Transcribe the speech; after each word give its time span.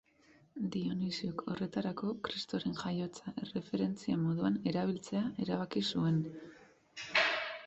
Dionisiok 0.75 1.43
horretarako 1.51 2.09
Kristoren 2.29 2.75
jaiotza 2.79 3.35
erreferentzia 3.43 4.19
moduan 4.25 4.59
erabiltzea 4.73 5.23
erabaki 5.47 5.87
zuen. 5.95 6.23